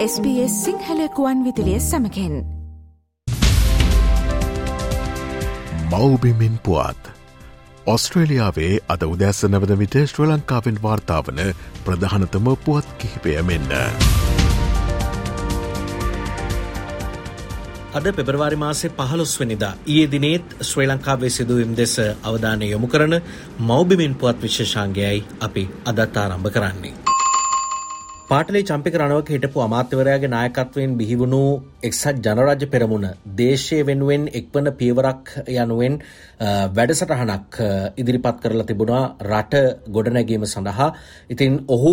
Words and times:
SBS 0.00 0.52
සිංහලකුවන් 0.64 1.40
විදිලිය 1.44 1.80
සමකෙන් 1.80 2.36
මවබිමින් 5.90 6.54
පුවත් 6.58 7.10
ඔස්ට්‍රේලියාවේ 7.86 8.70
අද 8.88 9.04
උදැස්ස 9.08 9.44
නවද 9.44 9.76
විට 9.78 9.96
ශ්‍ර 10.04 10.24
ලංකාවෙන් 10.28 10.78
වාර්තාාවන 10.82 11.42
ප්‍රධානතම 11.84 12.48
පුවත් 12.64 12.88
කිහිපය 12.98 13.36
මෙන්න. 13.42 13.68
අද 17.94 18.10
පෙබරවාරි 18.14 18.56
මාසේ 18.56 18.92
පහළොස්වනිදා 18.96 19.72
ඒ 19.88 20.08
දිනේත් 20.10 20.56
ශ්‍රී 20.62 20.88
ලංකාවේ 20.88 21.30
සිදුවම් 21.30 21.76
දෙස 21.76 21.94
අවධානය 22.24 22.72
යොමු 22.72 22.88
කරන 22.88 23.20
මෞබිමින් 23.66 24.14
පුවත් 24.14 24.42
විශේෂාන්ගයයි 24.42 25.24
අපි 25.40 25.68
අදත් 25.86 26.16
ආරම්භ 26.16 26.52
කරන්නේ. 26.52 27.09
පාටලේ 28.30 28.60
චම්පික 28.62 28.94
රණවක 28.94 29.30
හිටපු 29.34 29.60
අමාත්‍යවරයාගේ 29.60 30.28
නායකත්වයෙන් 30.28 30.92
බිහිවුණු 30.98 31.40
එක්සත් 31.82 32.20
ජනරාජ්‍ය 32.24 32.66
පෙරමුණ 32.68 33.06
දේශය 33.38 33.78
වෙනුවෙන් 33.82 34.24
එක්වන 34.40 34.68
පියවරක් 34.80 35.32
යනුවෙන් 35.54 35.94
වැඩසටහනක් 36.76 37.58
ඉදිරිපත් 37.96 38.38
කරලා 38.42 38.68
තිබුණා 38.68 39.02
රට 39.26 39.62
ගොඩනැගීම 39.88 40.46
සඳහා. 40.46 40.88
ඉතින් 41.28 41.56
ඔහු 41.68 41.92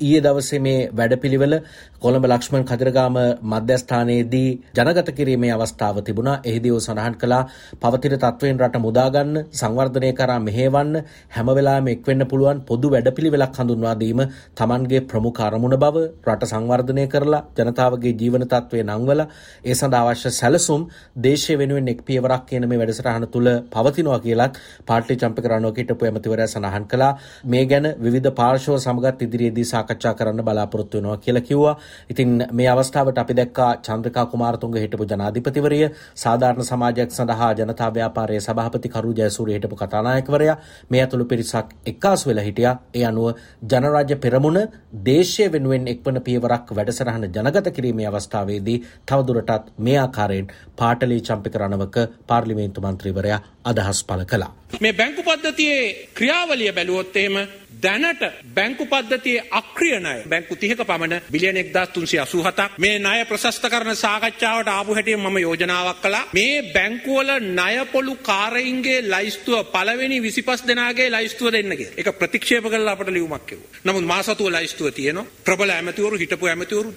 ඊයේ 0.00 0.24
දවසේ 0.26 0.60
මේ 0.60 0.80
වැඩපිළිවෙල 0.92 1.54
කොළඹ 1.98 2.26
ලක්ෂ්මන් 2.26 2.64
කදිරගාම 2.64 3.16
මධ්‍යස්ථානයේදී 3.44 4.50
ජනගත 4.76 5.10
කිරීමේ 5.12 5.52
අවස්ථාව 5.52 6.00
තිබුණා. 6.02 6.36
එහිදී 6.44 6.70
ඔහු 6.70 6.80
සඳහන් 6.80 7.16
කළා 7.16 7.42
පවතින 7.76 8.16
තත්වයෙන් 8.16 8.58
රට 8.58 8.76
මුදාගන්න, 8.78 9.32
සංවර්ධනය 9.52 10.10
කරා 10.14 10.38
මෙහෙවන්න 10.40 10.92
හැම 11.30 11.48
වෙලාවෙම 11.48 11.88
එක්වෙන්න 11.88 12.26
පුළුවන් 12.26 12.60
පොදු 12.62 12.90
වැඩපිළිවෙලක් 12.90 13.56
හඳුන්වා 13.56 13.94
දීම 13.96 14.20
Tamanගේ 14.54 15.00
ප්‍රමුඛ 15.06 15.40
අරමුණ 15.42 15.76
බව 15.76 15.96
රට 16.26 16.46
සංවර්ධනය 16.46 17.06
කරලා 17.08 17.42
ජනතාවගේ 17.58 18.14
ජීවන 18.14 18.44
තත්ත්වය 18.46 18.82
නංවලා 18.84 19.28
ඒ 19.64 19.74
සඳහා 19.74 20.02
අවශ්‍ය 20.06 20.30
සැලසුම් 20.32 20.82
දේශය 21.18 21.56
වෙනුවෙන් 21.56 21.88
එක් 21.88 22.00
පියවරක් 22.04 22.46
කියන 22.46 22.68
මේ 22.68 22.78
වැඩසටහන 22.78 23.26
තුළ 23.28 23.50
පවතිනවා 23.70 24.20
කියලත් 24.20 24.60
පාර්ටි 24.86 25.16
චම්පක 25.16 25.46
රණෝක 25.46 25.78
හිටපු 25.78 26.06
ඇමතිවරයා 26.06 26.48
සඳහන් 26.48 26.86
කළා 26.86 27.12
මේ 27.46 27.64
ගැන 27.66 27.86
විවිධ 27.98 28.30
පාර්ශව 28.34 28.76
සමගත් 28.76 29.22
ඉදිරියේදී 29.22 29.66
සාකච්ඡා 29.66 30.14
කරන්න 30.14 30.42
බලාපොරොත්තු 30.42 30.98
වෙනවා 30.98 31.16
කියලා 31.18 31.42
කිව්වා. 31.42 31.74
ඉතින් 32.10 32.32
මේ 32.52 32.68
අවස්ථාවට 32.68 33.18
අපි 33.18 33.34
දැක්කා 33.34 33.70
චන්ද්‍රකා 33.80 34.26
කුමාරතුංග 34.26 34.76
හිටපු 34.76 35.06
ජනාධිපතිවරිය 35.06 35.88
සාධාරණ 36.16 36.66
සමාජයක් 36.66 37.10
සඳහා 37.10 37.50
ජනතා 37.54 37.90
ව්‍යාපාරයේ 37.94 38.40
සභාපති 38.40 38.88
කරු 38.88 39.14
ජයසූරිය 39.14 39.56
හිටපු 39.56 39.76
කතානායකවරයා 39.76 40.56
මේ 40.90 41.02
ඇතුළු 41.02 41.26
පිරිසක් 41.26 41.74
එක්කාසු 41.86 42.30
වෙලා 42.30 42.44
හිටියා. 42.44 42.74
ඒ 42.94 43.04
අනුව 43.04 43.28
ජනරාජ්‍ය 43.64 44.16
පෙරමුණ 44.18 44.60
දේශය 45.06 45.48
වෙනුවෙන් 45.52 45.88
එක්වන 45.88 46.20
පියවරක් 46.22 46.74
වැඩසටහන 46.76 47.28
ජනගත 47.30 47.72
කිරීමේ 47.72 48.08
අවස්ථාවේදී 48.08 48.78
තවදුරටත් 49.06 49.72
මේ 49.80 49.98
ආකාරයෙන් 49.98 50.52
පාටලී 50.76 51.20
චම්පික 51.22 51.54
රණවක 51.56 51.96
පාර්ලිමේන්තු 52.26 52.80
මන්ත්‍රීවරයා 52.82 53.40
අදහස් 53.64 54.00
පළ 54.04 54.24
කළා. 54.26 54.52
මේ 54.80 54.92
බැංකු 54.94 55.22
පද්ධතියේ 55.22 55.84
ක්‍රියාවලිය 56.14 56.72
බැලුවොත් 56.72 57.16
එහෙම 57.16 57.36
දැනට 57.82 58.22
බැංකු 58.54 58.86
පද්ධතියේ 58.86 59.44
අක්‍රිය 59.52 59.98
ණය 59.98 60.16
බැංකු 60.26 60.54
30ක 60.56 60.84
පමණ 60.84 61.22
බිලියන 61.28 61.58
1387ක් 61.58 62.68
මේ 62.78 62.98
ණය 62.98 63.24
ප්‍රශස්ත 63.26 63.66
කරන 63.66 63.96
සාකච්ඡාවට 63.96 64.68
ආපු 64.68 64.94
හැටියෙන් 64.94 65.20
මම 65.20 65.38
යෝජනාවක් 65.38 66.00
කළා 66.00 66.22
මේ 66.32 66.62
බැංකුවල 66.70 67.32
ණය 67.40 67.84
පොලු 67.86 68.14
කාරයින්ගේ 68.22 69.00
ලයිස්තුව 69.04 69.66
පළවෙනි 69.68 70.20
25 70.22 70.68
දෙනාගේ 70.68 71.10
ලයිස්තුව 71.10 71.52
දෙන්න 71.52 71.76
කියලා. 71.76 71.98
ඒක 71.98 72.12
ප්‍රතික්ෂේප 72.14 72.64
කළා 72.66 72.94
අපට 72.94 73.10
ලියුමක් 73.10 73.46
කිව්වා. 73.46 73.70
නමුත් 73.84 74.04
මාසතුව 74.04 74.48
ලයිස්තුව 74.50 74.92
තියෙනවා. 74.92 75.26
ප්‍රබල 75.44 75.70
ඇමතිවරු 75.70 76.16
හිටපු 76.16 76.46
ඇමතිවරු 76.46 76.90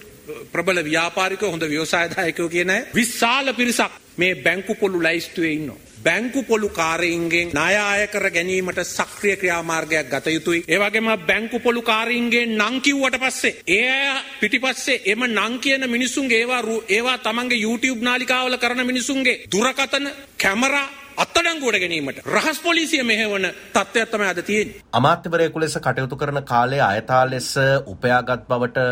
ප්‍රබල 0.52 0.84
ව්‍යාපාරිකයෝ 0.84 1.50
හොඳ 1.50 1.64
ව්‍යවසායදායකයෝ 1.64 2.48
කියන 2.48 2.70
අය 2.70 2.82
විශාල 2.94 3.54
පිරිසක් 3.54 3.92
මේ 4.16 4.34
බැංකු 4.36 4.74
පොලු 4.76 4.98
ලයිස්තුවේ 5.00 5.52
ඉන්නවා. 5.52 5.89
බැංකු 6.02 6.42
පොලු 6.42 6.68
කාරයින්ගෙන් 6.70 7.50
ණය 7.50 7.74
අය 7.76 8.06
කර 8.08 8.26
ගැනීමට 8.30 8.80
සක්‍රිය 8.86 9.36
ක්‍රියාමාර්ගයක් 9.36 10.08
ගත 10.08 10.26
යුතුයි. 10.28 10.64
ඒ 10.66 10.78
වගේම 10.78 11.08
බැංකු 11.26 11.58
පොලු 11.60 11.82
කාරීන්ගෙන් 11.82 12.56
නම් 12.56 12.80
කිව්වට 12.80 13.18
පස්සේ 13.18 13.56
ඒ 13.68 13.88
අය 13.88 14.22
පිටිපස්සේ 14.40 15.02
එම 15.06 15.24
නම් 15.26 15.58
කියන 15.58 15.84
මිනිසුන්ගේ 15.86 16.40
ඒවා 16.40 16.62
ඒවා 16.88 17.18
තමන්ගේ 17.18 17.58
YouTube 17.58 18.00
නාලිකාවල 18.00 18.56
කරන 18.56 18.86
මිනිසුන්ගේ 18.86 19.40
දුරකථන 19.52 20.06
කැමරා 20.38 20.99
අත්තඩංගුවට 21.16 21.78
ගැනීමට 21.78 22.20
රහස් 22.26 22.58
පොලිසිය 22.60 23.02
මෙහෙවන 23.02 23.46
තත්ත්වයක් 23.72 24.10
තමයි 24.10 24.26
අද 24.26 24.40
තියෙන්නේ. 24.42 24.82
අමාත්‍යවරයෙකු 24.92 25.60
ලෙස 25.60 25.76
කටයුතු 25.78 26.16
කරන 26.16 26.40
කාලේ 26.44 26.80
අයථා 26.82 27.22
ලෙස 27.26 27.48
උපයාගත් 27.86 28.44
බවට 28.46 28.84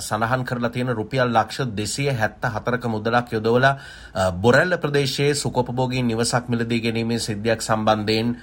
සඳහන් 0.00 0.44
කරලා 0.44 0.70
තියෙන 0.70 0.92
රුපියල් 0.92 1.28
ලක්ෂ 1.30 1.60
274ක 1.72 2.84
මුදලක් 2.88 3.32
යොදවලා 3.32 3.72
බොරැල්ල 4.38 4.78
ප්‍රදේශයේ 4.78 5.34
සුකොපභෝගී 5.34 6.02
නිවසක් 6.04 6.48
මිලදී 6.48 6.80
ගැනීමේ 6.80 7.20
සිද්ධියක් 7.20 7.62
සම්බන්ධයෙන් 7.62 8.34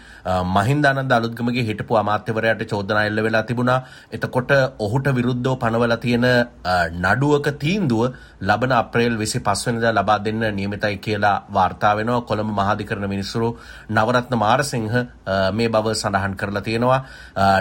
මහින්දානන්ද 0.50 1.12
අලුත්ගමගේ 1.12 1.68
හිටපු 1.70 2.00
අමාත්‍යවරයාට 2.04 2.66
චෝදනා 2.66 3.06
එල්ල 3.06 3.24
වෙලා 3.24 3.44
තිබුණා. 3.44 3.80
එතකොට 4.12 4.52
ඔහුට 4.80 5.08
විරුද්ධව 5.12 5.58
පනවලා 5.58 6.00
තියෙන 6.00 6.28
නඩුවක 7.02 7.48
තීන්දුව 7.58 8.04
ලබන 8.42 8.72
අප්‍රේල් 8.74 9.18
25 9.18 9.68
වෙනිදා 9.68 9.94
ලබා 9.94 10.20
දෙන්න 10.22 10.44
නියමිතයි 10.52 10.98
කියලා 11.00 11.38
වාර්තා 11.52 11.96
වෙනවා 11.96 12.22
කොළඹ 12.24 12.52
මහාධිකරණ 12.54 13.01
මිනිස්සුරු 13.08 13.58
නවරත්න 13.90 14.38
මාරසිංහ 14.38 14.90
මේ 15.54 15.70
බව 15.70 15.94
සඳහන් 15.94 16.36
කරලා 16.36 16.62
තියෙනවා. 16.62 17.00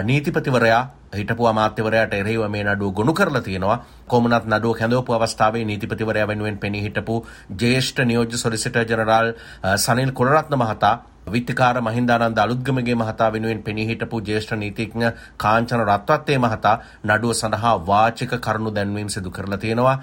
නීතිපතිවරයා 0.03 0.81
හිටපු 1.13 1.47
අමාත්‍යවරයාට 1.47 2.13
එරෙහිව 2.13 2.47
මේ 2.49 2.63
නඩුව 2.63 2.93
ගොනු 2.93 3.13
කරලා 3.13 3.41
තියෙනවා. 3.41 3.83
කොමුණත් 4.07 4.45
නඩුව 4.47 4.77
කැඳවපු 4.77 5.13
අවස්ථාවේ 5.13 5.65
නීතිපතිවරයා 5.65 6.27
වෙනුවෙන් 6.27 6.57
පෙනී 6.57 6.83
හිටපු 6.83 7.25
ජ්‍යෙෂ්ඨ 7.55 8.03
නියෝජ්‍ය 8.03 8.37
සොලිසිටර් 8.37 8.85
ජනරාල් 8.85 9.33
සනිල් 9.77 10.11
කුලරත්න 10.13 10.55
මහතා 10.55 10.95
විත්තිකාර 11.27 11.81
මහින්දානන්ද 11.81 12.37
අලුත්ගමගේ 12.37 12.95
මහතා 12.95 13.29
වෙනුවෙන් 13.29 13.61
පෙනී 13.61 13.87
හිටපු 13.87 14.21
ජ්‍යෙෂ්ඨ 14.21 14.55
නීතිඥ 14.55 15.11
කාංචන 15.37 15.83
රත්වත්තේ 15.83 16.37
මහතා 16.37 16.75
නඩුව 17.05 17.33
සඳහා 17.33 17.75
වාචික 17.83 18.33
කරුණු 18.39 18.71
දැන්වීම් 18.71 19.09
සිදු 19.09 19.31
කරලා 19.31 19.57
තියෙනවා. 19.57 19.97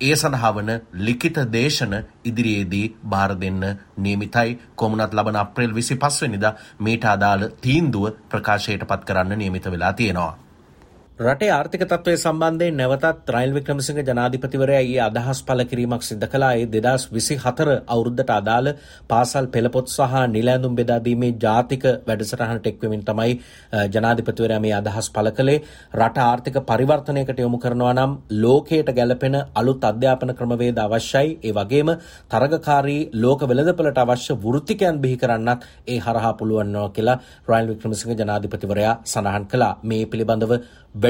ඒ 0.00 0.14
සඳහා 0.16 0.52
වන 0.52 0.70
ලිඛිත 1.00 1.40
දේශන 1.52 1.96
ඉදිරියේදී 2.24 2.86
බාර 3.06 3.32
දෙන්න 3.36 3.64
නියමිතයි. 3.98 4.58
කොමුණත් 4.74 5.14
ලබන 5.14 5.36
අප්‍රේල් 5.36 5.72
25 5.74 6.22
වෙනිදා 6.22 6.54
මීට 6.80 7.04
අදාළ 7.06 7.50
තීන්දුව 7.60 8.12
ප්‍රකාශයට 8.28 8.86
පත් 8.86 9.04
කරන්න 9.04 9.38
නියමිත 9.38 9.66
වෙලා 9.66 9.92
තියෙනවා. 9.94 10.49
රටේ 11.20 11.48
ආර්ථික 11.52 11.82
තත්ත්වය 11.82 12.12
සම්බන්ධයෙන් 12.16 12.78
නැවතත් 12.80 13.30
රයිල් 13.34 13.50
වික්‍රමසිංහ 13.54 13.98
ජනාධිපතිවරයා 14.00 14.84
ඊයේ 14.84 15.00
අදහස් 15.06 15.40
පළ 15.42 15.62
කිරීමක් 15.70 16.02
සිදු 16.02 16.26
කළා. 16.26 16.52
ඒ 16.54 16.64
2024 16.66 17.74
අවුරුද්දට 17.86 18.30
අදාළ 18.30 18.68
පාසල් 19.10 19.46
පෙළපොත් 19.46 19.88
සහ 19.88 20.14
නිල 20.34 20.48
ඇඳුම් 20.48 20.78
බෙදා 20.78 20.96
දීමේ 20.98 21.30
ජාතික 21.44 21.84
වැඩසටහනට 22.06 22.68
එක්වෙමින් 22.70 23.02
තමයි 23.04 23.34
ජනාධිපතිවරයා 23.90 24.62
මේ 24.66 24.72
අදහස් 24.72 25.10
පළ 25.10 25.30
කළේ. 25.32 25.58
රට 25.94 26.18
ආර්ථික 26.20 26.56
පරිවර්තනයකට 26.70 27.44
යොමු 27.44 27.58
කරනවා 27.58 27.92
නම් 27.92 28.16
ලෝකයට 28.38 28.94
ගැළපෙන 28.98 29.36
අලුත් 29.54 29.84
අධ්‍යාපන 29.84 30.34
ක්‍රමවේද 30.34 30.78
අවශ්‍යයි. 30.78 31.36
ඒ 31.44 31.52
වගේම 31.52 31.92
තරගකාරී 32.30 33.02
ලෝක 33.16 33.40
වෙළඳපළට 33.44 34.02
අවශ්‍ය 34.04 34.38
වෘත්තිකයන් 34.38 35.02
බිහි 35.04 35.18
කරන්නත් 35.18 35.68
ඒ 35.86 36.00
හරහා 36.00 36.32
පුළුවන් 36.34 36.66
වෙනවා 36.66 36.88
කියලා 36.90 37.20
රයිල් 37.50 37.70
වික්‍රමසිංහ 37.72 38.16
ජනාධිපතිවරයා 38.16 38.98
සඳහන් 39.06 39.46
කළා. 39.46 39.72
මේ 39.84 40.02
පිළිබඳව 40.06 40.52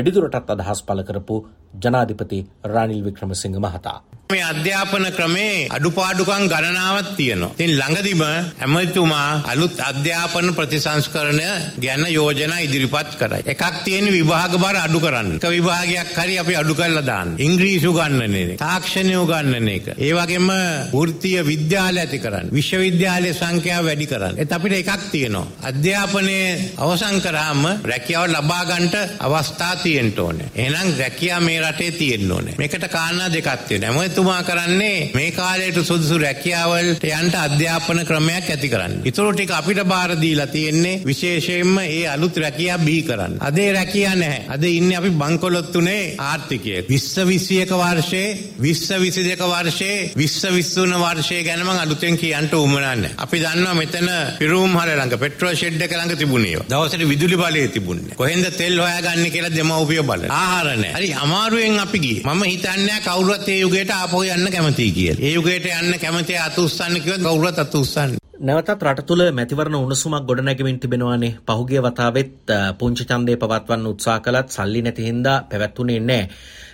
වැඩිදුරටත් 0.00 0.50
අදහස් 0.50 0.80
පළ 0.82 1.02
කරපු 1.02 1.36
ජනාධිපති 1.82 2.38
රනිල් 2.64 3.02
වික්‍රමසිංහ 3.04 3.58
මහතා. 3.58 3.98
මේ 4.30 4.42
අධ්‍යාපන 4.44 5.06
ක්‍රමේ 5.16 5.68
අඩුපාඩුකම් 5.70 6.44
ගණනාවක් 6.46 7.10
තියෙනවා. 7.16 7.52
ඉතින් 7.54 7.72
ළඟදිම 7.72 8.22
ඇමතිතුමා 8.22 9.42
අලුත් 9.46 9.76
අධ්‍යාපන 9.80 10.54
ප්‍රතිසංස්කරණය 10.54 11.48
ගැන 11.80 12.04
යෝජනා 12.08 12.60
ඉදිරිපත් 12.60 13.10
කරයි. 13.18 13.42
එකක් 13.46 13.82
තියෙන 13.84 14.06
විභාග 14.08 14.54
බර 14.56 14.76
අඩු 14.76 15.00
කරන්න. 15.00 15.30
එක 15.36 15.46
විභාගයක් 15.48 16.12
හරි 16.16 16.38
අපි 16.38 16.54
අඩු 16.56 16.74
කරලා 16.74 17.02
දාන්න. 17.02 17.34
ඉංග්‍රීසි 17.38 17.86
උගන්වන 17.86 18.34
එක, 18.34 18.56
තාක්ෂණය 18.58 19.16
උගන්වන 19.16 19.68
එක. 19.68 19.86
ඒ 19.98 20.12
වගේම 20.12 20.48
වෘත්තීය 20.92 21.44
විද්‍යාල 21.44 21.96
ඇති 21.96 22.18
කරන්න. 22.18 22.52
විශ්වවිද්‍යාලයේ 22.52 23.34
සංඛ්‍යාව 23.34 23.84
වැඩි 23.84 24.06
කරන්න. 24.06 24.38
ඒත් 24.38 24.52
අපිට 24.52 24.76
එකක් 24.78 25.08
තියෙනවා. 25.10 25.46
අධ්‍යාපනයේ 25.62 26.48
අවසන් 26.78 27.20
කරාම 27.20 27.62
රැකියාව 27.84 28.26
ලබා 28.28 28.64
ගන්නට 28.64 28.96
අවස්ථා 29.20 29.74
තියෙන්න 29.76 30.12
ඕනේ. 30.18 30.50
එහෙනම් 30.56 30.94
රැකියාව 30.98 31.42
මේ 31.42 31.60
රටේ 31.62 31.90
තියෙන්න 31.92 32.32
ඕනේ. 32.32 32.54
මේකට 32.58 32.88
කාරණා 32.88 33.28
දෙකක් 33.30 33.68
තියෙනවා. 33.68 33.98
ඇමතිතුමා 34.20 34.42
කරන්නේ 34.44 35.10
මේ 35.14 35.30
කාලයට 35.32 35.78
සුදුසු 35.80 36.18
රැකියාවලට 36.18 37.04
යන්ට 37.04 37.34
අධ්‍යාපන 37.36 38.00
ක්‍රමයක් 38.06 38.48
ඇති 38.50 38.68
කරන්න. 38.68 38.94
ඉතුරු 39.04 39.32
ටික 39.32 39.50
අපිට 39.50 39.80
බාර 39.84 40.12
දීලා 40.14 40.46
තියෙන්නේ 40.46 41.00
විශේෂයෙන්ම 41.04 41.78
ඒ 41.78 42.06
අලුත් 42.06 42.36
රැකියා 42.36 42.78
බිහි 42.80 43.02
කරන්න. 43.02 43.36
අද 43.40 43.58
ඒ 43.58 43.72
රැකියා 43.72 44.14
නැහැ. 44.14 44.42
අද 44.48 44.64
ඉන්නේ 44.64 44.96
අපි 44.96 45.10
බංකොලොත්තුනේ 45.12 46.02
ආර්ථිකය. 46.20 46.74
20 46.84 47.24
21 47.24 47.78
වර්ෂයේ 47.82 48.28
20 48.58 48.98
22 48.98 49.50
වර්ෂයේ 49.52 49.98
20 50.16 50.52
23 50.52 51.00
වර්ෂයේ 51.04 51.44
ගැන 51.44 51.60
මම 51.60 51.72
අලුතෙන් 51.76 52.16
කියන්න 52.16 52.50
උවමනා 52.54 52.94
නැහැ. 52.94 53.14
අපි 53.18 53.42
දන්නවා 53.44 53.74
මෙතන 53.74 54.10
පිරුම් 54.38 54.76
හර 54.76 54.92
ළඟ 54.92 55.18
පෙට්‍රෝල් 55.18 55.54
ෂෙඩ් 55.54 55.80
එක 55.80 55.96
ළඟ 55.96 56.16
තිබුණේ. 56.16 56.66
දවසට 56.66 57.08
විදුලි 57.08 57.36
බලය 57.36 57.64
තිබුණේ. 57.70 58.14
කොහෙන්ද 58.16 58.50
තෙල් 58.52 58.78
හොයාගන්නේ 58.78 59.30
කියලා 59.30 59.54
දෙමව්පිය 59.56 60.02
බලන. 60.04 60.28
ආහාර 60.32 60.76
නැහැ. 60.76 60.94
හරි 60.96 61.12
අමාරුවෙන් 61.24 61.80
අපි 61.80 61.98
ගියේ. 61.98 62.22
මම 62.26 62.44
හිතන්නේ 62.44 63.00
කවුරුත් 63.02 63.48
ඒ 63.48 63.60
යුගයට 63.60 63.90
ආපහු 63.92 64.09
යන්න 64.12 64.48
කැමතියි 64.48 64.92
කියලා. 64.92 65.20
ඒ 65.20 65.32
යුගයට 65.32 65.66
යන්න 65.72 65.98
කැමති 65.98 66.36
අත 66.38 66.58
උස්සන්න 66.58 66.98
කිව්වොත් 66.98 67.22
කවුරුත් 67.22 67.58
අත 67.58 67.74
උස්සන්නේ. 67.74 68.18
නැවතත් 68.40 68.82
රට 68.82 69.04
තුළ 69.04 69.22
මැතිවරණ 69.30 69.76
උණුසුමක් 69.76 70.24
ගොඩනැගමින් 70.24 70.78
තිබෙනවානේ 70.78 71.36
පහුගිය 71.46 71.80
වතාවෙත් 71.80 72.54
පුංචි 72.78 73.04
ඡන්දය 73.04 73.36
පවත්වන්න 73.36 73.86
උත්සාහ 73.86 74.20
කළත් 74.20 74.48
සල්ලි 74.50 74.82
නැති 74.82 75.04
හින්දා 75.04 75.36
පැවැත්වුණේ 75.44 76.00
නැහැ. 76.02 76.28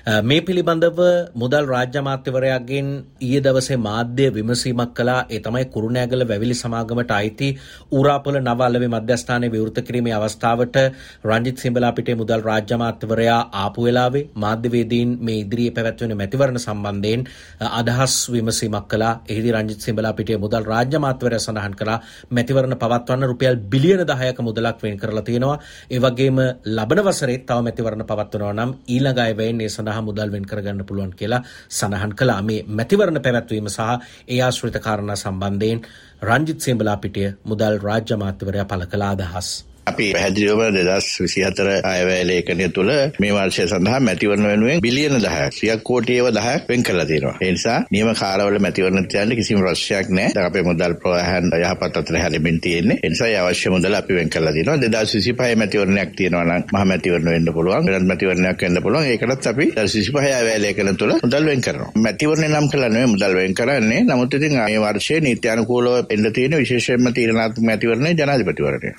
මේ 0.06 0.40
පිළිබඳව 0.40 0.98
මුදල් 1.34 1.64
රාජ්‍ය 1.66 1.96
අමාත්‍යවරයාගෙන් 2.00 2.88
ඊයේ 3.18 3.40
දවසේ 3.40 3.76
මාධ්‍ය 3.78 4.26
විමසීමක් 4.30 4.90
කළා 4.94 5.26
ඒ 5.28 5.40
තමයි 5.40 5.64
කුරුණෑගල 5.66 6.22
වැවිලි 6.22 6.54
සමාගමට 6.54 7.10
අයිති 7.10 7.48
ඌරාපොළ 7.90 8.38
නව 8.40 8.60
අලෙවි 8.60 8.88
මධ්‍යස්ථානයේ 8.88 9.50
විවෘත 9.50 9.78
කිරීමේ 9.80 10.12
අවස්ථාවට 10.18 10.76
රංජිත් 11.24 11.58
සිඹලාපිටියේ 11.58 12.20
මුදල් 12.20 12.44
රාජ්‍ය 12.48 12.74
අමාත්‍යවරයා 12.76 13.40
ආපු 13.54 13.86
වෙලාවේ 13.86 14.22
මාධ්‍යවේදීන් 14.36 15.16
මේ 15.20 15.40
ඉදිරියේ 15.40 15.72
පැවැත්වෙන 15.72 16.14
මැතිවරණ 16.14 16.60
සම්බන්ධයෙන් 16.60 17.26
අදහස් 17.72 18.14
විමසීමක් 18.28 18.86
කළා. 18.86 19.12
එහිදී 19.28 19.56
රංජිත් 19.56 19.80
සිඹලාපිටියේ 19.80 20.38
මුදල් 20.38 20.64
රාජ්‍ය 20.64 20.96
අමාත්‍යවරයා 21.00 21.44
සඳහන් 21.46 21.74
කළා 21.74 21.98
මැතිවරණ 22.30 22.78
පවත්වන්න 22.78 23.30
රුපියල් 23.32 23.60
බිලියන 23.66 24.06
10ක 24.06 24.38
මුදලක් 24.42 24.78
වෙන් 24.80 24.96
කරලා 24.96 25.24
තියෙනවා. 25.24 25.58
ඒ 25.90 26.00
වගේම 26.00 26.40
ලබන 26.76 27.04
වසරේ 27.04 27.38
තව 27.44 27.60
මැතිවරණ 27.62 28.06
පවත්වනවා 28.06 28.56
නම් 28.56 28.78
ඊළඟ 28.88 29.22
අයවැයෙන් 29.26 29.60
ඒ 29.60 29.70
සඳහා 29.70 29.95
සඳහා 29.96 30.02
මුදල් 30.02 30.30
වෙන් 30.30 30.44
කරගන්න 30.44 30.84
පුළුවන් 30.84 31.12
කියලා 31.12 31.42
සඳහන් 31.70 32.12
කළා. 32.12 32.42
මේ 32.42 32.64
මැතිවරණ 32.68 33.22
පැවැත්වීම 33.22 33.68
සහ 33.68 33.80
ඒ 34.28 34.40
ආශ්‍රිත 34.40 34.76
කාරණා 34.78 35.16
සම්බන්ධයෙන් 35.16 35.80
රංජිත් 36.22 36.60
සේඹලා 36.60 36.96
පිටිය 36.98 37.28
මුදල් 37.44 37.80
රාජ්‍ය 37.80 38.14
අමාත්‍යවරයා 38.14 38.66
පළ 38.66 38.86
කළ 38.86 39.04
අදහස්. 39.04 39.48
අපි 39.86 40.06
පැහැදිලිවම 40.14 40.62
දෙදස් 40.76 41.08
විසි 41.22 41.42
හතර 41.46 41.68
අයවැය 41.90 42.22
ලේඛනය 42.30 42.66
තුළ 42.76 42.90
මේ 43.22 43.32
වර්ෂය 43.36 43.66
සඳහා 43.70 43.98
මැතිවරණ 44.00 44.46
වෙනුවෙන් 44.50 44.80
බිලියන 44.86 45.14
දහයක් 45.24 45.52
සියක් 45.58 45.82
කෝටියව 45.88 46.26
දහයක් 46.36 46.64
වෙන් 46.70 46.82
කරලා 46.82 47.06
තියෙනවා. 47.10 47.34
ඒ 47.40 47.50
නිසා 47.52 47.76
නියම 47.94 48.10
කාලවල 48.20 48.58
මැතිවරණ 48.66 49.06
තියන්න 49.12 49.34
කිසිම 49.38 49.60
ප්‍රශ්නයක් 49.62 50.08
නැහැ. 50.10 50.46
අපේ 50.48 50.64
මුදල් 50.68 50.94
ප්‍රවාහයන් 51.02 51.46
යහපත් 51.58 51.98
අතර 52.00 52.18
හැලෙමින් 52.22 52.58
තියෙන්නේ. 52.60 52.98
ඒ 53.02 53.10
නිසා 53.12 53.28
අවශ්‍ය 53.42 53.72
මුදල් 53.76 53.94
අපි 54.00 54.16
වෙන් 54.18 54.30
කරලා 54.30 54.52
තියෙනවා. 54.56 54.76
2025 54.86 55.60
මැතිවරණයක් 55.62 56.10
තියෙනවා 56.18 56.44
නම් 56.44 56.66
මහ 56.74 56.84
මැතිවරණ 56.92 57.30
වෙන්න 57.34 57.52
පුළුවන්. 57.56 57.86
වෙනත් 57.88 58.08
මැතිවරණයක් 58.10 58.66
වෙන්න 58.66 58.82
පුළුවන්. 58.82 59.06
ඒකටත් 59.06 59.48
අපි 59.52 59.68
2025 59.76 60.34
අයවැය 60.40 60.58
ලේඛන 60.64 60.92
තුළ 60.96 61.14
මුදල් 61.22 61.48
වෙන් 61.50 61.64
කරනවා. 61.68 61.90
මැතිවරණ 62.06 62.50
නම් 62.52 62.68
කළා 62.72 62.90
නෙවෙයි 62.96 63.12
මුදල් 63.14 63.38
වෙන් 63.40 63.54
කරන්නේ. 63.54 64.02
නමුත් 64.10 64.34
ඉතින් 64.34 64.58
මේ 64.58 64.82
වර්ෂයේ 64.84 65.22
නීත්‍යානුකූලව 65.28 65.96
එන්න 66.10 66.32
තියෙන 66.32 66.58
විශේෂයෙන්ම 66.58 67.08
තීරණාත්මක 67.14 67.64
මැතිවරණය 67.70 68.14
ජනාධිපතිවරණය. 68.16 68.94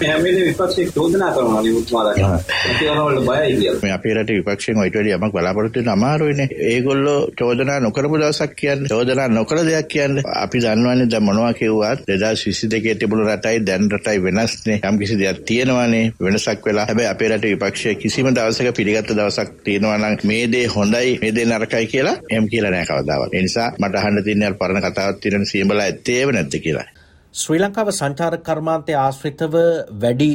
විපක්ෂයේ 0.78 0.92
චෝදනා 0.94 1.32
කරනවා 1.32 1.62
නියුත්මාලා 1.62 2.14
මැතිවරණවල 2.22 3.20
බයයි 3.22 3.58
කියලා. 3.58 3.82
මේ 3.82 3.92
අපේ 3.92 4.14
රටේ 4.14 4.38
විපක්ෂයෙන් 4.38 4.78
ඔයිට 4.78 4.96
වැඩි 4.96 5.12
යමක් 5.12 5.34
බලාපොරොත්තු 5.34 5.80
වෙන 5.80 5.90
අමාරුයිනේ. 5.90 6.48
ඒගොල්ලෝ 6.68 7.20
චෝදනා 7.40 7.80
නොකරපු 7.80 8.20
දවසක් 8.20 8.56
කියන්නේ 8.56 8.90
චෝදනා 8.90 9.28
නොකර 9.30 9.62
දෙයක් 9.62 9.88
කියන්නේ 9.88 10.24
අපි 10.36 10.60
දන්නවනේ 10.60 11.10
දැන් 11.12 11.24
මොනවා 11.24 11.54
කිව්වත් 11.54 12.06
2022 12.08 12.96
තිබුණු 12.96 13.26
රටයි 13.26 13.62
දැන් 13.62 13.90
රටයි 13.92 14.24
වෙනස්නේ. 14.24 14.80
යම් 14.84 15.00
කිසි 15.00 15.20
දෙයක් 15.20 15.42
තියෙනවානේ 15.46 16.06
වෙනසක් 16.22 16.66
වෙලා. 16.66 16.86
හැබැයි 16.86 17.10
අපේ 17.10 17.30
රටේ 17.30 17.54
විපක්ෂය 17.56 17.96
කිසිම 17.96 18.32
දවසක 18.32 18.76
පිළිගත්ත 18.76 19.12
දවසක් 19.12 19.50
තියෙනවා 19.64 19.98
නම් 19.98 20.18
මේ 20.24 20.44
දේ 20.48 20.66
හොඳයි 20.68 21.18
මේ 21.22 21.36
දේ 21.36 21.48
නරකයි 21.48 21.88
කියලා 21.88 22.18
එහෙම 22.32 22.50
කියලා 22.50 22.72
නෑ 22.72 22.86
කවදාවත්. 22.86 23.34
ඒ 23.34 23.42
නිසා 23.42 23.70
මට 23.80 23.96
අහන්න 23.96 24.24
තියෙන 24.24 24.44
අර 24.44 24.56
පරණ 24.56 24.86
කතාවක් 24.86 25.20
තියෙන 25.22 25.46
සියඹලා 25.46 25.86
ඇත්තේව 25.86 26.32
නැද්ද 26.32 26.62
කියලා. 26.62 26.88
ශ්‍රී 27.38 27.60
ලංකාව 27.60 27.90
සංචාරක 27.92 28.42
කර්මාන්තය 28.42 28.94
ආශ්‍රිතව 28.98 29.56
වැඩි 30.04 30.30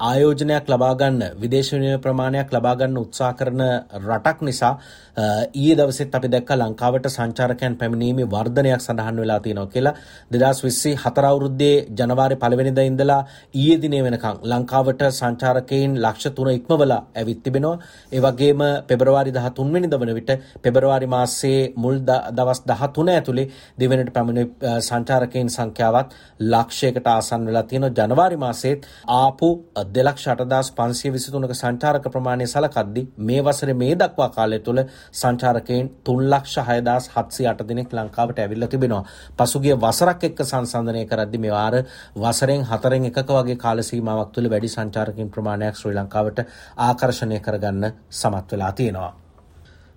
ආයෝජනයක් 0.00 0.68
ලබාගන්න 0.72 1.16
විදේශ 1.40 1.70
විනිමය 1.74 1.96
ප්‍රමාණයක් 1.98 2.52
ලබාගන්න 2.54 3.00
උත්සාහ 3.00 3.30
කරන 3.38 3.62
රටක් 4.00 4.44
නිසා 4.48 4.70
ඊයේ 5.18 5.76
දවසෙත් 5.76 6.14
අපි 6.14 6.28
දැක්ක 6.28 6.50
ලංකාවට 6.54 7.08
සංචාරකයන් 7.08 7.74
පැමිණීමේ 7.80 8.28
වර්ධනයක් 8.28 8.80
සඳහන් 8.80 9.18
වෙලා 9.22 9.40
තියෙනවා 9.40 9.72
කියලා 9.74 9.94
2024 10.30 11.30
අවුරුද්දේ 11.30 11.74
ජනවාරි 11.92 12.36
පළවෙනිදා 12.36 12.86
ඉඳලා 12.90 13.18
ඊයේ 13.54 13.80
දිනේ 13.82 14.04
වෙනකන් 14.06 14.38
ලංකාවට 14.44 15.02
සංචාරකයන් 15.10 15.98
ලක්ෂ 15.98 16.30
3 16.36 16.56
ඉක්මවලා 16.60 17.00
ඇවිත් 17.16 17.42
තිබෙනවා. 17.42 17.74
ඒ 18.12 18.20
වගේම 18.20 18.64
පෙබරවාරි 18.86 19.32
13 19.32 19.72
වෙනිදා 19.72 20.00
වන 20.00 20.14
විට 20.14 20.32
පෙබරවාරි 20.62 21.08
මාසයේ 21.08 21.60
මුල් 21.76 21.98
දවස් 22.32 22.62
13 22.68 23.16
ඇතුලේ 23.16 23.50
දෙවෙනිට 23.78 24.14
පැමිණි 24.14 24.46
සංචාරකයන් 24.82 25.50
සංඛ්‍යාවත් 25.50 26.18
ලක්ෂයකට 26.40 27.06
ආසන්න 27.06 27.46
වෙලා 27.46 27.62
තියෙනවා. 27.64 27.90
ජනවාරි 27.98 28.36
මාසයේත් 28.36 28.86
ආපු 29.08 29.48
2,8523ක 29.76 31.54
සංචාරක 31.54 32.08
ප්‍රමාණය 32.08 32.46
සලකද්දී 32.46 33.06
මේ 33.20 33.42
වසරේ 33.42 33.74
මේ 33.74 33.94
දක්වා 33.96 34.28
කාලය 34.30 34.58
තුළ 34.60 34.82
සංචාරකයන් 35.12 35.90
තුන්ලක්ෂ 36.02 36.56
හයදස් 36.62 37.10
හත්සි 37.10 37.46
අට 37.46 37.60
දෙනෙක් 37.64 37.92
ලංකාවට 37.92 38.38
ඇවිල්ල 38.38 38.66
තිබෙනවා. 38.66 39.04
පසුගිය 39.36 39.76
වසරක් 39.76 40.24
එක්ක 40.24 40.44
සංසන්ධනය 40.44 41.04
කරද්දි 41.06 41.38
මෙවාර 41.38 41.74
වසරෙන් 42.16 42.64
හතරෙන් 42.64 43.04
එකක 43.06 43.30
වගේ 43.30 43.56
කාලසීමාවක් 43.58 44.32
තුළ 44.32 44.50
වැඩි 44.50 44.68
සංචාරකින් 44.68 45.30
ප්‍රමාණයක් 45.30 45.76
ශ්‍රී 45.76 45.96
ලංකාවට 45.96 46.44
ආකර්ශණය 46.78 47.38
කරගන්න 47.40 47.92
සමත් 48.12 48.52
වෙලා 48.52 48.72
තියෙනවා. 48.72 49.12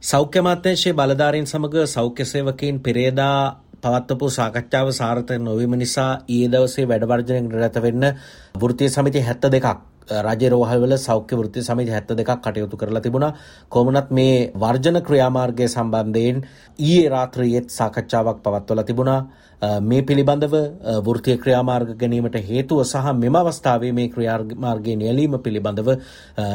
සෞඛ්‍ය 0.03 0.39
අමාත්‍යංශයේ 0.39 0.93
බලධාරීන් 0.93 1.47
සමග 1.47 1.85
සෞඛ්‍ය 1.87 2.25
සේවකයින් 2.25 2.79
පෙරේදා 2.79 3.39
පවත්වපු 3.83 4.31
සාකච්ඡාව 4.31 4.91
සාර්ථක 4.93 5.37
නොවීම 5.41 5.75
නිසා 5.75 6.11
ඊයේ 6.27 6.49
දවසේ 6.49 6.85
වැඩවර්ජනයෙන් 6.85 7.53
නිරත 7.53 7.79
වෙන්න 7.81 8.11
වෘත්තීය 8.55 8.89
සමිති 8.89 9.23
72ක් 9.23 9.77
රජ 10.09 10.49
රෝහල්වල 10.49 10.93
සෞඛ්‍ය 10.97 11.35
වෘත්ති 11.35 11.63
සමිති 11.63 11.91
72ක් 11.91 12.37
කටයුතු 12.37 12.77
කරලා 12.77 13.01
තිබුණා. 13.01 13.33
කොමුණත් 13.69 14.09
මේ 14.11 14.51
වර්ජන 14.55 14.97
ක්‍රියාමාර්ගය 15.01 15.67
සම්බන්ධයෙන් 15.67 16.41
ඊයේ 16.79 17.09
රාත්‍රියේත් 17.09 17.69
සාකච්ඡාවක් 17.69 18.41
පවත්වලා 18.43 18.83
තිබුණා. 18.83 19.21
මේ 19.81 20.01
පිළිබඳව 20.01 20.55
වෘත්තීය 21.05 21.37
ක්‍රියාමාර්ග 21.37 21.93
ගැනීමට 21.95 22.37
හේතුව 22.43 22.83
සහ 22.83 23.13
මෙම 23.15 23.35
අවස්ථාවේ 23.35 23.93
මේ 23.93 24.09
ක්‍රියාමාර්ගයේ 24.09 24.95
නියැලීම 24.95 25.39
පිළිබඳව 25.39 25.89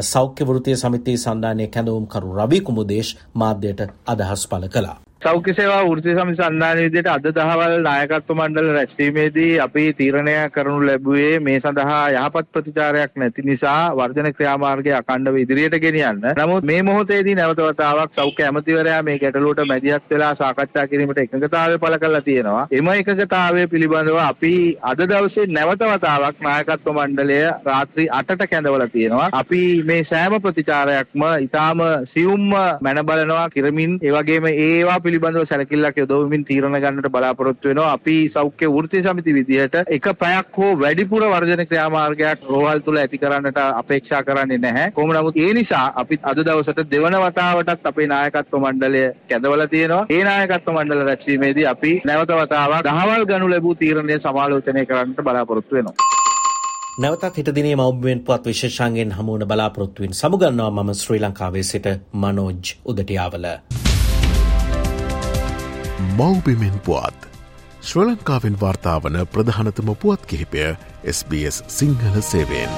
සෞඛ්‍ය 0.03 0.45
වෘත්තීය 0.45 0.77
සමිතියේ 0.77 1.25
සන්ධානයේ 1.25 1.69
කැඳවුම්කරු 1.69 2.37
රවි 2.39 2.61
කුමුදේශ් 2.61 3.17
මාධ්‍යයට 3.35 3.87
අදහස් 4.07 4.49
පළ 4.49 4.69
කළා. 4.69 4.99
සෞඛ්‍ය 5.25 5.53
සේවා 5.57 5.85
වෘත්තීය 5.85 6.15
සමිති 6.17 6.39
සන්ධානය 6.39 6.81
විදිහට 6.85 7.07
අද 7.09 7.27
දහවල් 7.29 7.75
නායකත්ව 7.85 8.33
මණ්ඩල 8.35 8.67
රැස්වීමේදී 8.77 9.53
අපි 9.65 9.85
තීරණය 10.01 10.35
කරනු 10.55 10.75
ලැබුවේ 10.89 11.39
මේ 11.47 11.55
සඳහා 11.59 12.01
යහපත් 12.15 12.51
ප්‍රතිචාරයක් 12.55 13.15
නැති 13.17 13.45
නිසා 13.47 13.77
වර්ධන 13.95 14.29
ක්‍රියාමාර්ගය 14.35 14.93
අඛණ්ඩව 14.99 15.39
ඉදිරියට 15.43 15.77
ගෙනියන්න. 15.85 16.21
නමුත් 16.41 16.67
මේ 16.71 16.83
මොහොතේදී 16.89 17.37
නැවත 17.39 17.63
වතාවක් 17.63 18.13
සෞඛ්‍ය 18.15 18.45
ඇමතිවරයා 18.49 18.99
මේ 19.03 19.15
ගැටලුවට 19.23 19.63
මැදිහත් 19.71 20.13
වෙලා 20.15 20.35
සාකච්ඡා 20.35 20.85
කිරීමට 20.89 21.23
එකඟතාවය 21.25 21.79
පළ 21.79 21.99
කරලා 21.99 22.23
තියෙනවා. 22.29 22.67
එම 22.73 22.93
එකඟතාවය 22.95 23.65
පිළිබඳව 23.69 24.21
අපි 24.25 24.53
අද 24.83 25.03
දවසේ 25.07 25.49
නැවත 25.51 25.87
වතාවක් 25.93 26.45
නායකත්ව 26.49 26.93
මණ්ඩලය 26.93 27.41
රාත්‍රී 27.71 28.09
8ට 28.19 28.51
කැඳවලා 28.53 28.91
තියෙනවා. 28.99 29.31
අපි 29.41 29.63
මේ 29.85 30.05
සෑම 30.13 30.39
ප්‍රතිචාරයක්ම 30.43 31.27
ඊටාම 31.33 31.83
සියුම්ම 32.13 32.55
මැන 32.85 33.05
බලනවා 33.07 33.49
කිරමින් 33.51 33.99
ඒ 34.03 34.15
වගේම 34.15 34.53
ඒවා 34.53 35.01
පිළිබඳව 35.15 35.47
සැලකිල්ලක් 35.49 35.97
යොදවමින් 35.97 36.45
තීරණ 36.45 36.77
ගන්නට 36.77 37.09
බලාපොරොත්තු 37.09 37.69
වෙනවා. 37.69 37.93
අපි 37.93 38.17
සෞඛ්‍ය 38.35 38.69
වෘත්තීය 38.69 39.05
සමිති 39.05 39.35
විදිහට 39.35 39.77
එක 39.89 40.07
පැයක් 40.19 40.57
හෝ 40.57 40.71
වැඩිපුර 40.75 41.23
වර්ජන 41.25 41.63
ක්‍රියාමාර්ගයක් 41.67 42.47
රෝහල් 42.49 42.81
තුල 42.81 42.97
ඇති 42.97 43.19
කරන්නට 43.19 43.61
අපේක්ෂා 43.61 44.23
කරන්නේ 44.23 44.59
නැහැ. 44.59 44.91
කොහොම 44.91 45.13
නමුත් 45.13 45.37
ඒ 45.39 45.53
නිසා 45.55 45.85
අපි 45.97 46.19
අද 46.25 46.39
දවසට 46.41 46.91
දෙවන 46.91 47.19
වතාවටත් 47.25 47.87
අපේ 47.87 48.07
නායකත්ව 48.07 48.59
මණ්ඩලය 48.59 49.05
කැඳවලා 49.31 49.69
තියෙනවා. 49.69 50.07
ඒ 50.11 50.25
නායකත්ව 50.25 50.73
මණ්ඩල 50.73 51.07
රැස්වීමේදී 51.11 51.67
අපි 51.67 51.93
නැවත 52.05 52.35
වතාවක් 52.35 52.85
දහවල් 52.89 53.31
ගනු 53.31 53.51
ලැබූ 53.51 53.75
තීරණය 53.77 54.19
සමාලෝචනය 54.21 54.87
කරන්නට 54.87 55.23
බලාපොරොත්තු 55.23 55.75
වෙනවා. 55.75 56.13
නැවතත් 56.99 57.37
හිටදිනේ 57.37 57.77
මෞබ්බෙන් 57.77 58.21
පුවත් 58.21 58.47
විශේෂන්ගෙන් 58.47 59.17
හමුවන 59.19 59.49
බලාපොරොත්තුවෙන් 59.49 60.15
සමුගන්නවා 60.15 60.71
මම 60.73 60.95
ශ්‍රී 60.97 61.23
ලංකාවේ 61.23 61.63
සිට 61.65 61.91
මනෝජ් 62.15 62.77
උදටියාවල. 62.85 63.51
මව්බිමෙන් 66.11 66.77
පුවත් 66.81 67.27
ශ්‍ර 67.83 68.05
ලංකාවෙන් 68.05 68.57
වාර්තාාවන 68.61 69.17
ප්‍රධානතම 69.33 69.89
පුවත් 70.03 70.27
කිහිපය 70.27 70.65
SBS 71.13 71.63
සිංහල 71.69 72.21
සේවෙන්. 72.23 72.73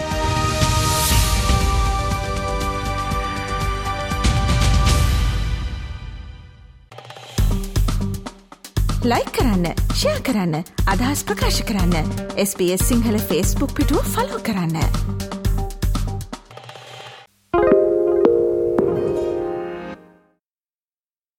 ලයි 9.04 9.24
කරන්න 9.32 9.66
ෂයා 9.92 10.18
කරන්න 10.20 10.54
අදහස් 10.86 11.24
ප්‍රකාශ 11.24 11.62
කරන්න 11.62 12.12
SBS 12.42 12.88
සිංහල 12.88 13.18
ෆස්බුක් 13.20 13.74
පිටුව 13.74 14.12
ෆලෝ 14.14 14.42
කරන්න. 14.42 15.25